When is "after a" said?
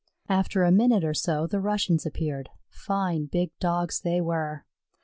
0.29-0.71